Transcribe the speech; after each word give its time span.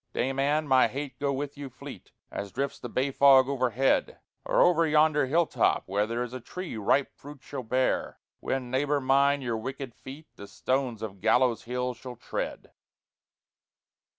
Dame 0.13 0.39
Anne, 0.39 0.67
mye 0.67 0.87
hate 0.87 1.19
goe 1.19 1.31
with 1.31 1.59
you 1.59 1.69
fleete 1.69 2.07
As 2.31 2.51
drifts 2.51 2.79
the 2.79 2.89
Bay 2.89 3.11
fogg 3.11 3.47
overhead 3.47 4.17
Or 4.43 4.59
over 4.63 4.87
yonder 4.87 5.27
hill 5.27 5.45
topp, 5.45 5.83
where 5.85 6.07
There 6.07 6.23
is 6.23 6.33
a 6.33 6.39
tree 6.41 6.75
ripe 6.75 7.13
fruit 7.15 7.43
shall 7.43 7.61
bear 7.61 8.19
When, 8.39 8.71
neighbour 8.71 8.99
myne, 8.99 9.43
your 9.43 9.57
wicked 9.57 9.93
feet 9.93 10.25
The 10.37 10.47
stones 10.47 11.03
of 11.03 11.21
Gallows 11.21 11.65
Hill 11.65 11.93
shall 11.93 12.15
tread. 12.15 12.71